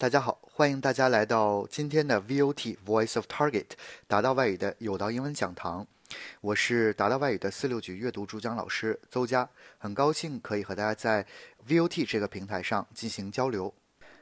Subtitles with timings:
[0.00, 3.66] 大家好，欢迎大家来到今天的 VOT Voice of Target
[4.06, 5.84] 达到外语的有道英文讲堂。
[6.40, 11.26] 我是达到外语的四六级阅读主讲老师邹佳，很高兴可以和大家在
[11.66, 13.74] VOT 这个平台上进行交流。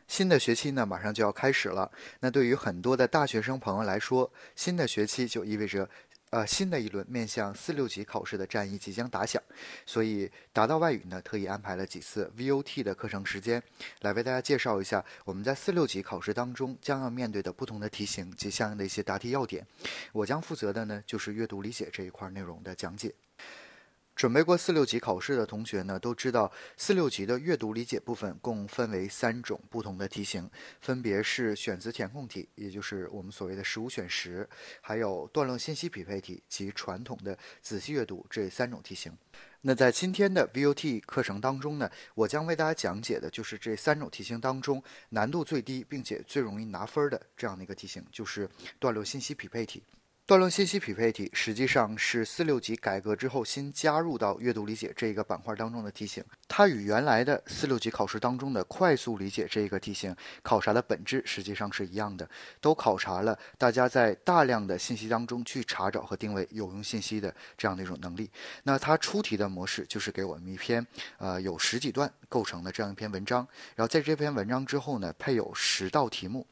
[0.08, 1.90] 新的学期呢，马上就要开始了。
[2.20, 5.86] 那对于很多的大学生朋友来说，新的学期就意味着。
[6.30, 9.40] 呃，新的一轮面向四六级考试的战役即将打响，
[9.86, 13.62] 所以达到外语呢特意安排了几次 VOT 的课程时间，
[14.00, 19.64] 来为大家介绍一下我们在四六级考试当中将要面对的不同的题型及相应的一些答题要点。
[20.12, 23.14] 我将负责的呢就是阅读理解这一块内容的讲解。
[24.16, 34.48] 准备过四六级考试的同学呢，都知道四六级的阅读理解部分共分为三种不同的题型，分别是选择填空题，也就是我们所谓的十五选十，
[34.80, 39.14] 还有段落信息匹配题及传统的仔细阅读这三种题型。
[39.60, 49.82] 那在今天的 VOT 课程当中呢，我将为大家讲解的就是这三种题型当中难度最低并且最容易拿分的这样的一个题型，就是段落信息匹配题。
[50.26, 62.28] 段落信息匹配题实际上是四六级改革之后新加入到阅读理解这个板块当中的题型，它与原来的四六级考试当中的快速理解这个题型考察的本质实际上是一样的，
[62.60, 68.28] 都考察了大家在大量的信息当中去查找和定位有用信息的这样的一种能力。
[68.64, 70.84] 那它出题的模式就是给我们一篇
[71.18, 73.46] 呃有十几段构成的这样一篇文章，
[73.76, 76.44] 然后在这篇文章之后呢配有十道题目。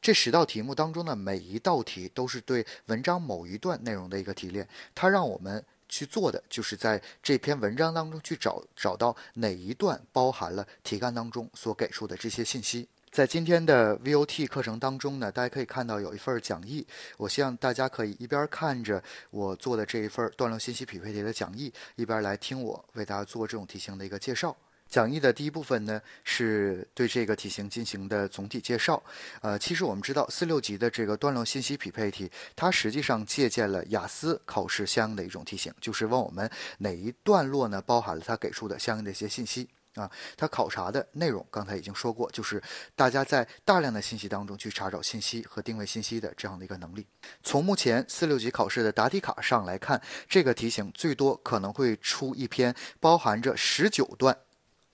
[0.00, 12.88] 这十道题目当中的每一道题都是对文章某一段内容的一个提炼，它让我们去做的就是在这篇文章当中去找找到哪一段包含了题干当中所给出的这些信息。
[13.10, 24.56] 在今天的 VOT 课程当中呢，大家可以看到有一份讲义，我希望大家可以一边看着我做的这一份段落信息匹配题的讲义，一边来听我为大家做这种题型的一个介绍。
[24.90, 29.00] 讲义的第一部分呢，是对这个题型进行的总体介绍。
[29.40, 40.10] 呃，其实我们知道四六级的这个段落信息匹配题，它实际上借鉴了雅思考试相应的一种题型，就是问我们哪一段落呢包含了它给出的相应的一些信息啊。
[40.36, 42.60] 它考察的内容刚才已经说过，就是
[42.96, 47.06] 大家在大量的信息当中去查找信息和定位信息的这样的一个能力。
[47.44, 54.36] 从目前四六级考试的答题卡上来看，这个题型最多可能会出一篇包含着十九段。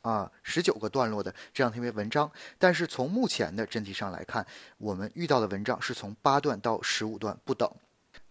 [0.07, 4.47] 啊，十九个段落的这样一篇文章，但是从目前的真题上来看，
[4.79, 7.69] 我们遇到的文章是从八段到十五段不等。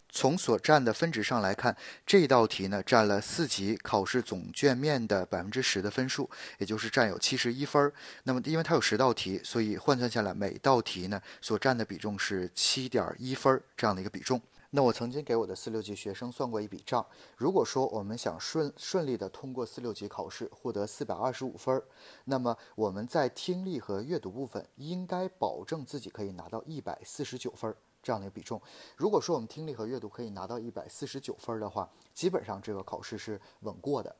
[0.08, 1.76] 从所占的分值上来看，
[2.06, 7.92] 这道题呢占了四级考试总卷面的百分之十的分数，也就是占有七十一分。
[8.24, 14.42] 那么因为它有十道题，所以换算下来每道题呢所占的比重是七点一分这样的一个比重。
[14.76, 17.06] 那我曾经给我的四六级学生算过一笔账，
[17.38, 21.82] 如果说我们想顺顺利的通过四六级考试，获得四百二十五分，
[22.26, 28.62] 那么我们在听力和阅读部分应该保证自己可以拿到一百四十九分这样的一个比重。
[28.98, 34.14] 如果说我们听力和阅读可以拿到一百四十九分的话，基本上这个考试是稳过的。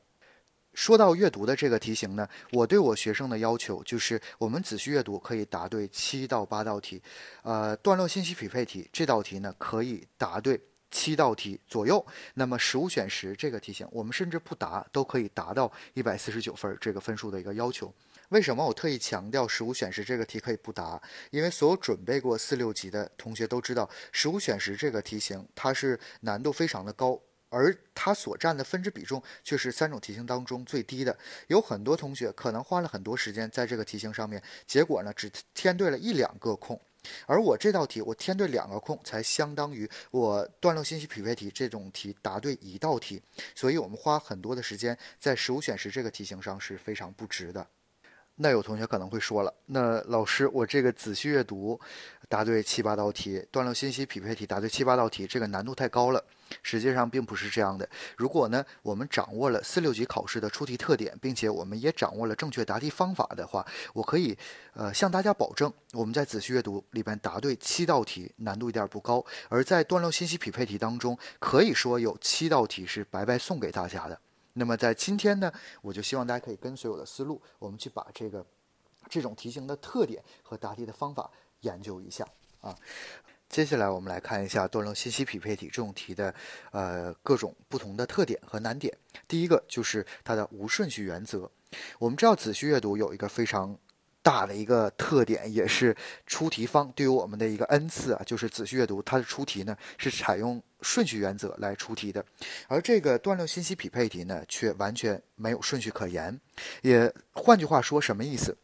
[0.76, 7.02] 说到阅读的这个题型呢，我对我学生的要求就是，我们仔细阅读可以答对七到八道题，
[7.42, 10.60] 呃，段落信息匹配题这道题呢可以答对
[10.90, 12.04] 七道题左右。
[12.34, 17.90] 那么十五选十这个题型，我们甚至不答都可以达到一百四十九分这个分数的一个要求。
[18.28, 21.00] 为什么我特意强调十五选十这个题可以不答？
[21.30, 27.18] 因为所有准备过四六级的同学都知道，十五选十这个题型它是难度非常的高。
[27.48, 31.16] 而它所占的分值比重却是三种题型当中最低的。
[31.48, 36.80] 有很多同学可能花了很多时间在这个题型上面，结果呢只填对了一两个空。
[37.24, 43.22] 而我这道题我填对两个空，才相当于我段落信息匹配题这种题答对一道题。
[43.54, 47.64] 所以我们花很多的时间在十五选十这个题型上是非常不值的。
[48.36, 51.80] 那有同学可能会说了，那老师我这个仔细阅读
[52.28, 56.22] 答对七八道题，段落信息匹配题答对七八道题，这个难度太高了。
[56.62, 57.88] 实际上并不是这样的。
[58.16, 64.36] 如果呢，我们掌握了四六级考试的出题特点，并且我们也掌握了正确答题方法的话，我可以
[64.74, 74.20] 呃向大家保证，我们在仔细阅读里边答对七道题难度一点不高，而在段落信息匹配题当中，可以说有七道题是白白送给大家的。
[74.58, 78.44] 那么在今天呢，我就希望大家可以跟随我的思路，我们去把这个
[79.10, 81.30] 这种题型的特点和答题的方法
[81.60, 82.26] 研究一下
[82.62, 82.74] 啊。
[83.50, 86.34] 接下来我们来看一下段落信息匹配题这种题的，
[86.72, 88.96] 呃，各种不同的特点和难点。
[89.28, 91.48] 第一个就是它的无顺序原则。
[91.98, 93.78] 我们知道仔细阅读有一个非常
[94.26, 95.96] 大的一个特点，也是
[96.26, 102.24] 出题方对于我们的一个恩赐啊，就是仔细阅读它的出题呢是采用顺序原则来出题的，
[102.66, 106.36] 而这个段落信息匹配题呢却完全没有顺序可言。
[106.82, 108.56] 也换句话说，什么意思？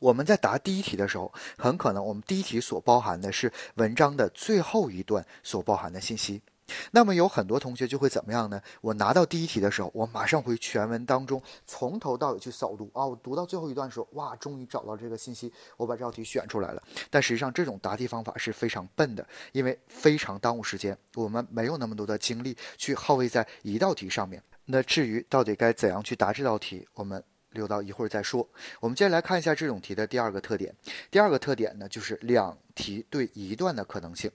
[0.00, 6.42] 我们在答第一题的时候，很可能我们第一题所包含的是文章的最后一段所包含的信息。
[6.90, 8.60] 那么有很多同学就会怎么样呢？
[8.80, 16.82] 我拿到第一题的时候，我马上回全文当中从头到尾去扫读啊，我读到最后一段的时候，哇，终于找到这个信息，我把这道题选出来了。
[17.08, 24.42] 但实际上这种答题方法是非常笨的，因为非常耽误时间，我们没有那么多的精力去耗费在一道题上面。
[24.66, 28.48] 那至于到底该怎样去答这道题，我们留到一会儿再说。
[28.78, 30.72] 我们接下来看一下这种题的第二个特点。
[31.10, 34.30] 第二个特点呢，就是两题对一段的可能性。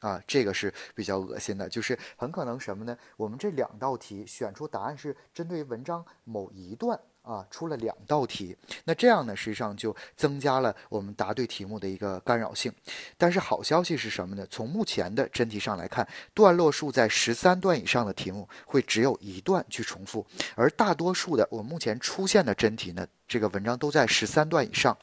[0.00, 2.96] 啊，这个是比较恶心的，就是很可能什么呢？
[3.16, 12.72] 我们这两道题选出答案是针对文章某一段啊，出了两道题，那这样呢，实际上就增加了我们答对题目的一个干扰性。
[13.16, 14.46] 但是好消息是什么呢？
[14.48, 20.24] 从目前的真题上来看，段落数在十三段以上的题目会只有一段去重复，
[20.54, 24.96] 而大多数的我目前出现的真题呢，这个文章都在十三段以上，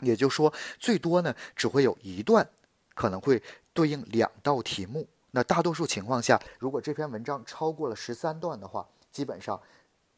[0.00, 2.48] 也就是说，最多呢只会有一段
[2.94, 3.42] 可能会。
[3.76, 9.60] 对应两道题目，那大多数情况下，如果这篇文章超过了十三段的话，基本上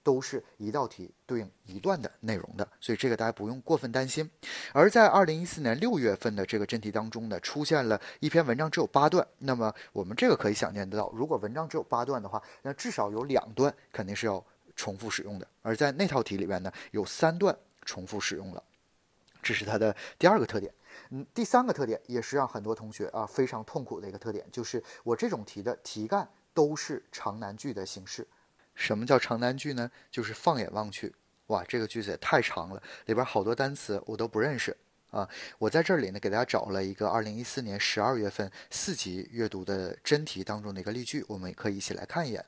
[0.02, 4.30] 都是一道题对应一段的内容的，所以这个大家不用过分担心。
[4.74, 14.44] 而在二零一四年六月份的这个真题当中呢，出现了一篇文章只有八段，那么我们这个可以想见得到，如果文章只有八段的话，那至少有两段肯定是要
[14.76, 17.56] 重复使用的，而在那套题里边呢，有三段
[17.86, 18.62] 重复使用了，
[19.42, 20.70] 这是它的第二个特点。
[21.10, 28.26] 嗯，第三个特点也是让很多同学啊非常痛苦的一个特点，就是我这种题的题干都是长难句的形式。
[28.74, 29.90] 什么叫长难句呢？
[30.10, 31.14] 就是放眼望去，
[31.46, 34.76] 哇，这个句子也太长了，里边好多单词我都不认识
[35.10, 35.28] 啊。
[35.58, 42.44] 我在这里呢给大家找了一个二零一四年十二月份四级阅读的真题当中的一个例句，我们可以一起来看一眼。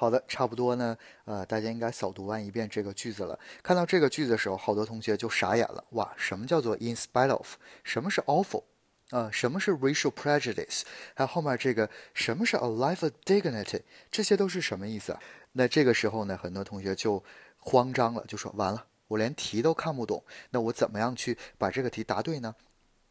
[0.00, 0.96] 好的，差不多呢。
[1.24, 3.36] 呃，大家应该扫读完一遍这个句子了。
[3.64, 5.82] 看到这个句子的时候，好多同学就傻眼了。
[5.90, 7.56] 哇，什么叫做 in spite of？
[7.82, 8.62] 什么是 awful？
[9.10, 10.82] 啊，什么是 racial prejudice？
[11.14, 13.80] 还有后面这个什么是 a life of dignity？
[14.08, 15.20] 这些都是什么意思啊？
[15.50, 17.20] 那这个时候呢，很多同学就
[17.56, 22.54] 慌张了，就说完了，我连题都看不懂，那我怎么样去把这个题答对呢？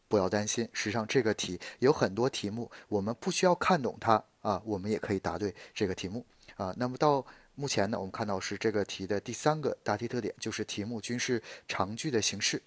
[0.08, 6.26] 不要担心，实际上这个题有很多题目，我们不需要看懂它啊，我们也可以答对这个题目。
[6.58, 7.26] 啊，那么到
[7.56, 12.62] 目前呢，我们看到是这个题的第三个答题特点，就是题目均是长句的形式。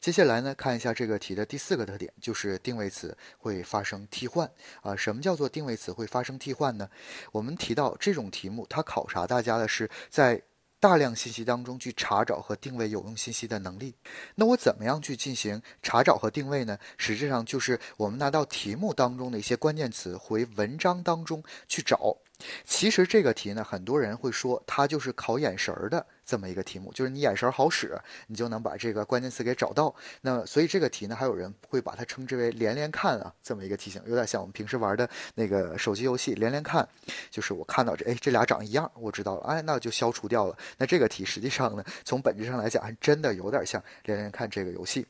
[0.00, 4.48] 接下来呢，看一下这个题的第四个特点，就是定位词会发生替换。
[4.82, 6.88] 啊，什么叫做定位词会发生替换呢？
[7.32, 10.40] 我们提到这种题目，它考察大家的是在
[10.80, 13.94] 大量信息当中去查找和定位有用信息的能力。
[14.36, 16.78] 那我怎么样去进行查找和定位呢？
[16.96, 22.16] 实际上就是我们拿到题目当中的一些关键词，回文章当中去找。
[22.64, 29.94] 其实这个题呢，很多人会说它就是考眼神儿的这么一个题目，就是你眼神好使，你就能把这个关键词给找到。
[30.20, 36.86] 那所以这个题呢，还有人会把它称之为连连看啊，这么一个题型，有点像我们平时玩的那个手机游戏连连看，
[37.30, 40.54] 就是我看到这，哎，这俩长一样，我知道了，哎，那就消除掉了。
[40.76, 45.06] 那这个题实际上呢，从本质上来讲，还真的有点像连连看这个游戏。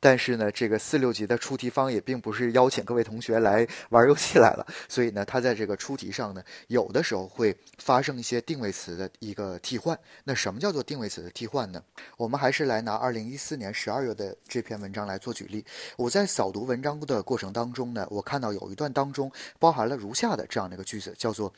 [0.00, 9.98] 但是呢，这个四六级的出题方也并不是邀请各位同学来玩游戏来了，所以呢，他在这个出题上呢，有的时候会发生一些定位词的一个替换。
[10.24, 11.82] 那什么叫做定位词的替换呢？
[12.16, 15.64] 我们还是来拿二零一四年十二月的这篇文章来做举例。
[15.96, 21.52] 我在扫读文章的过程当中呢，我看到有一段当中包含了如下的这样的一个句子，叫做。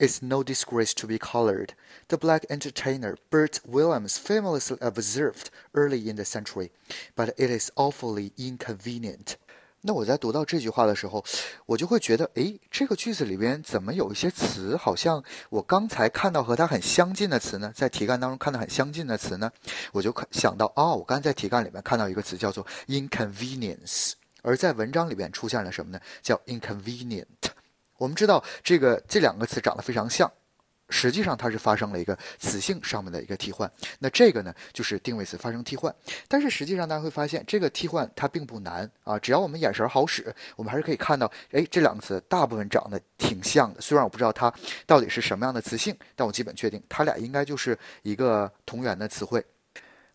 [0.00, 1.74] It's no disgrace to be colored.
[2.08, 6.70] The black entertainer Bert Williams famously observed early in the century,
[7.14, 9.34] but it is awfully inconvenient.
[9.82, 11.22] 那我在读到这句话的时候，
[11.66, 17.70] 我就会觉得，诶，这个句子里边怎么有一些词，好像我刚才看到和它很相近的词呢？
[17.76, 19.52] 在题干当中看到很相近的词呢？
[19.92, 26.00] 我就想到，哦，我刚才在题干里面看到一个词叫做 inconvenience，而在文章里边出现了什么呢？
[26.22, 27.26] 叫 inconvenient。
[28.00, 30.32] 我们知道这个这两个词长得非常像，
[30.88, 33.70] 实际上它是发生了一个词性上面的一个替换。
[33.98, 35.94] 那这个呢，就是定位词发生替换。
[36.26, 43.82] 但是实际上大家会发现，这个替换它并不难啊，只要我们眼神好使，我们还是可以看到，哎，这两个词大部分长得挺像的。
[43.82, 44.50] 虽然我不知道它
[44.86, 49.44] 到底是什么样的词性，但我基本确定它俩应该就是一个同源的词汇。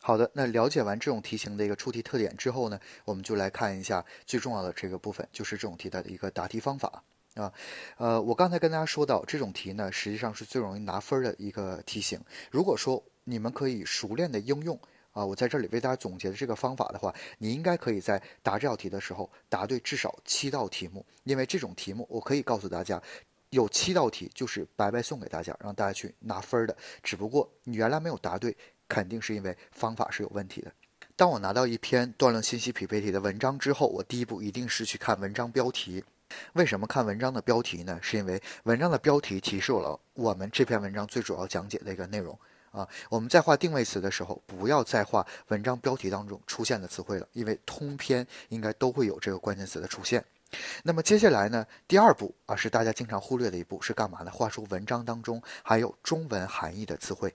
[0.02, 7.04] 好的，那了解完这种题型的一个出题特点之后呢，我们就来看一下最重要的这个部分，就是这种题的一个答题方法。
[7.36, 7.52] 啊，
[7.98, 12.20] 呃，我刚才跟大家说到，这种题呢，实际上是最容易拿分的一个题型。
[12.50, 14.80] 如果说你们可以熟练的应用
[15.12, 21.06] 啊，我在这里为大家总结的这个方法的话，你应该可以在答这道题的时候答对至少七道题目。
[21.26, 23.02] 因为这种题目，我可以告诉大家，
[23.50, 26.78] 有七道题就是白白送给大家，让大家去拿分的。
[27.04, 28.56] 只不过你原来没有答对，
[28.88, 30.72] 肯定是因为方法是有问题的。
[31.18, 36.02] 当我拿到一篇断论信息匹配题的文章之后，我第一步一定是去看文章标题。
[36.54, 38.00] 为什么看文章的标题呢？
[38.02, 42.38] 是因为文章的标题提示了我们这篇文章最主要讲解的一个内容
[42.72, 42.88] 啊。
[43.10, 50.24] 我们在画定位词的时候，不要再画文章标题当中出现的词汇了，因为通篇应该都会有这个关键词的出现。
[50.84, 54.32] 那么接下来呢，第二步啊是大家经常忽略的一步，是干嘛呢？
[54.32, 57.34] 画出文章当中含有中文含义的词汇，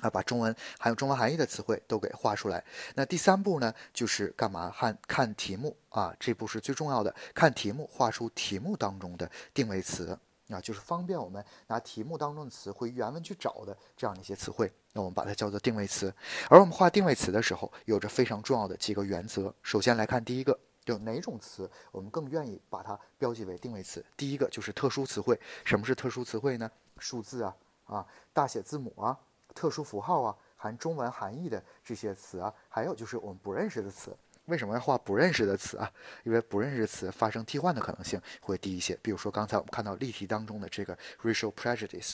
[0.00, 2.62] 啊，把中文含有中文含义的词汇都给画出来。
[2.94, 4.70] 那第三步呢，就是干嘛？
[4.70, 7.14] 看看题目啊，这步是最重要的。
[7.34, 14.70] 看题目，画出题目当中的定位词啊，就是方便我们拿题目当中的词回原文去找的这样的一些词汇。
[14.92, 16.12] 那我们把它叫做定位词。
[16.48, 19.54] 而我们画定位词的时候，有着非常重要的几个原则。
[19.62, 20.58] 首先来看第一个。
[20.86, 24.04] 有哪种词我们更愿意把它标记为定位词？
[24.18, 25.40] 第一个就是特殊词汇。
[25.64, 26.70] 什么是特殊词汇呢？
[26.98, 29.18] 数字啊啊，大写字母啊，
[29.54, 34.14] 特殊符号啊，含中文含义的这些词啊，还有就是我们不认识的词。
[34.46, 35.90] 为什么要画不认识的词啊？
[36.24, 38.94] 因为不认识词发生替换的可能性会低一些。
[39.00, 42.12] 比如说刚才我们看到例题当中的这个 racial prejudice。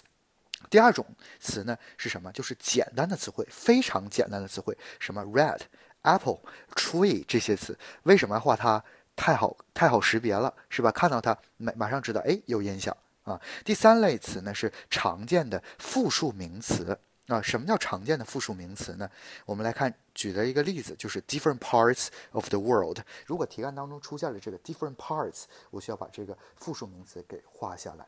[0.69, 1.05] 第二种
[1.41, 2.31] 词呢是什么？
[2.31, 5.61] 就是简单的词汇，非常简单的词汇，什么 red。
[6.03, 6.39] Apple、
[6.75, 8.83] tree 这些词为什么要画它？
[9.17, 10.91] 太好，太好识别了，是吧？
[10.91, 13.39] 看到它，马马上知道，哎，有印象啊。
[13.65, 16.99] 第三类词呢是常见的复数名词
[17.31, 17.41] 那。
[17.41, 19.09] 什么叫常见的复数名词呢？
[19.47, 22.99] 我们来看，举的一个例子就是 different parts of the world。
[23.25, 28.07] 如果题干当中出现了这个 different parts，我需要把这个复数名词给画下来，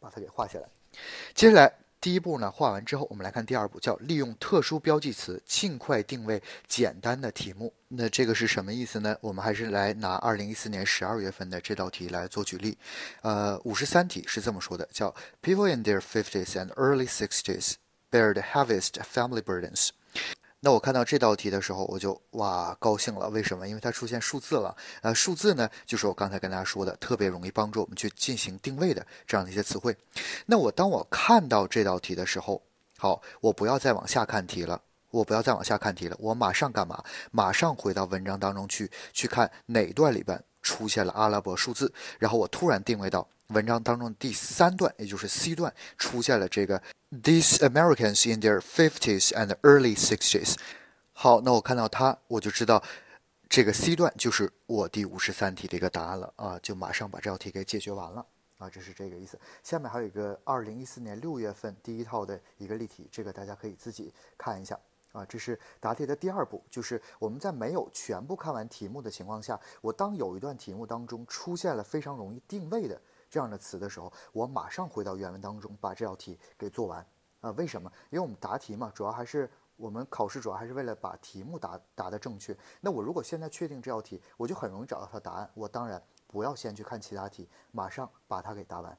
[0.00, 0.68] 把它给画下来。
[1.34, 1.74] 接下来。
[2.00, 7.72] 第一步呢，画完之后，我们来看第二步，叫利用特殊标记词尽快定位简单的题目。
[7.88, 9.16] 那这个是什么意思呢？
[9.22, 12.76] 我们还是来拿二零一四年十二月份的这道题来做举例。
[13.22, 17.76] 呃，五十三题是这么说的，叫 People in their fifties and early sixties
[18.14, 19.88] bear the heaviest family burdens。
[20.60, 23.28] 那我看到这道题的时候，我就哇高兴了。
[23.28, 23.66] 为什么？
[23.66, 24.74] 因为它出现数字了。
[25.02, 29.94] 呃，数字呢，就是我刚才跟大家说的，特别容易帮助我们去进行定位的这样的一些词汇。
[30.46, 32.62] 那我当我看到这道题的时候，
[32.96, 34.80] 好，我不要再往下看题了，
[35.10, 37.02] 我不要再往下看题了，我马上干嘛？
[37.32, 46.80] 马上回到文章当中去，去看哪段里边出现了阿拉伯数字，然后我突然定位到文章当中第三段，也就是 C 段出现了这个。
[47.22, 50.56] These Americans in their fifties and early sixties。
[51.12, 52.82] 好，那我看到它，我就知道
[53.48, 58.26] 这个 C 段就是我第五十三题的一个答案了啊，就马上把这道题给解决完了
[58.58, 59.38] 啊，这是这个意思。
[59.62, 64.76] 下面还有一个二零一四年六月份第一套的一个例题，这个大家可以自己看一下
[65.12, 65.24] 啊。
[65.26, 73.00] 这是答题的第二步，就是我们在没有全部看完题目的情况下，我当有一段题目当中出现了非常容易定位的。
[73.34, 77.04] 这样的词的时候，我马上回到原文当中把这道题给做完
[77.40, 77.50] 啊？
[77.56, 77.90] 为什么？
[78.10, 82.56] 因为我们答题嘛，主要还是我们考试主要还是为了把题目答答的正确。
[82.80, 85.50] 那我如果现在确定这道题，我就很容易找到它答案。
[85.54, 88.96] 我当然不要先去看其他题，马上把它给答完。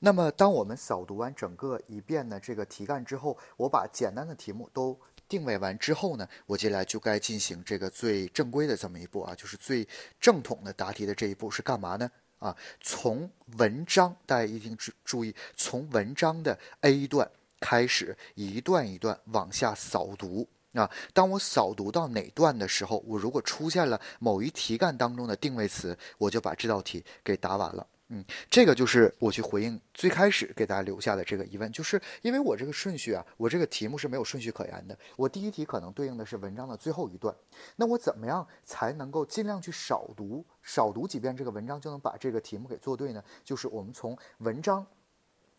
[0.00, 9.86] 那么，当我们扫读完整个一遍的这个题干之后，我把简单的题目都定位完之后呢，我接下来就该进行这个最正规的这么一步啊，就是最
[10.18, 12.10] 正统的答题的这一步是干嘛呢？
[12.44, 17.26] 啊，从文章大家一定注注意，从文章的 A 段
[17.58, 20.90] 开始，一段一段往下扫读啊。
[21.14, 27.86] 当我扫读到哪段的时候，我如果出现了某一题干当中的定位词，我就把这道题给答完了。
[28.08, 34.96] 嗯，这个就是我去回应最开始给大家留下的这个疑问，就是因为我这个顺序啊，我这个题目是没有顺序可言的。
[35.16, 37.34] 我第一题可能对应的是文章的最后一段，
[37.76, 43.24] 那我怎么样才能够尽量去少读，少读几遍这个文章就能把这个题目给做对呢？
[43.42, 44.86] 就是我们从文章，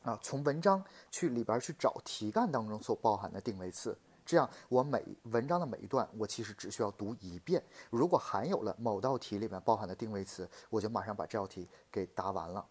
[0.04, 3.98] 啊，从文章去里边去找题干当中所包含的定位词。
[4.26, 7.64] 这样，我每文章的每一段，我其实只需要读一遍。
[7.92, 12.66] 如果含有了某道题里面包含的定位词，我就马上把这道题给答完了，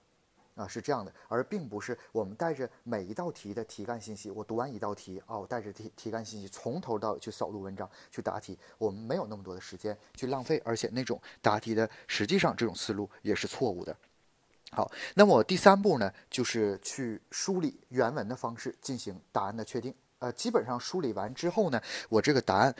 [0.56, 13.96] 啊，是这样的，而并不是我们带着每一道题的题干信息，我读完一道题，啊，我带着题题干信息从头到尾去扫读文章去答题，我们没有那么多的时间去浪费，而且那种答题的实际上这种思路也是错误的。
[14.72, 19.94] 好，那么我第三步呢，就是去梳理原文的方式进行答案的确定。
[20.18, 22.74] 呃，基本上梳理完之后呢，我这个答案，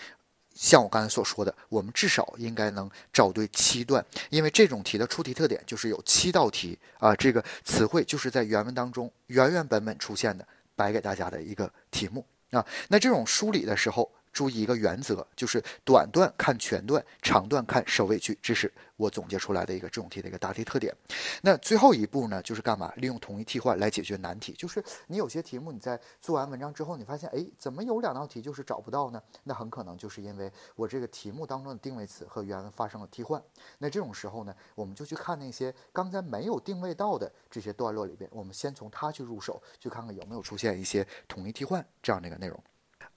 [0.55, 12.65] 像我刚才所说的，我们至少应该能找对七段，因为这种题的出题特点就是有七道题啊，这个词汇就是在原文当中原原本本出现的，摆给大家的一个题目啊。
[12.89, 20.93] 那这种梳理的时候，注意一个原则，就是短段看全段，长段看首尾句，这是我总结出来的一个这种题的一个答题特点。
[21.41, 22.93] 那最后一步呢，就是干嘛？
[22.97, 24.53] 利用统一替换来解决难题。
[24.53, 29.23] 就是你有些题目你在做完文章之后，你发现，哎，怎么有两道题就是找不到呢？
[29.45, 33.41] 那很可能就是因为我这个题目当中的定位词和原文发生了替换。
[33.79, 42.61] 那这种时候呢，我们就去看那些刚才没有定位到的这些段落里边，我们先从它去入手，去看看有没有出现一些统一替换这样的一个内容。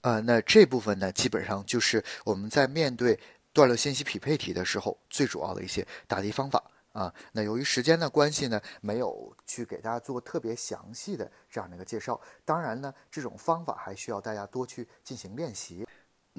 [0.02, 3.18] 呃，那这部分呢，基本上就是我们在面对
[3.52, 6.62] 段落信息匹配题的时候最主要的一些答题方法
[6.92, 7.12] 啊。
[7.32, 12.20] 那由于时间的关系呢，没有去给大家做特别详细的这样的一个介绍。
[12.44, 15.87] 当然呢，这种方法还需要大家多去进行练习。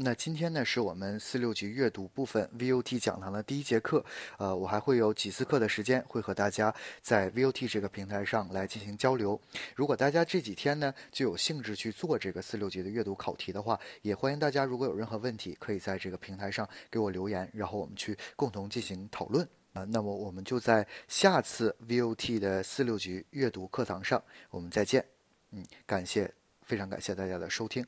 [0.02, 4.04] 那今天呢，是我们四六级阅读部分 VOT 讲堂的第一节课。
[4.38, 9.38] 呃，我还会有几次课的时间，会和大家在 VOT 这个平台上来进行交流。
[9.76, 19.46] 如果大家这几天呢就有兴致去做这个四六级的阅读考题的话，也欢迎大家如果有任何问题，可以在这个平台上给我留言，然后我们去共同进行讨论。
[19.74, 25.06] 啊，那么我们就在下次 VOT 的四六级阅读课堂上，我们再见。
[25.52, 27.86] 嗯，感谢，非常感谢大家的收听。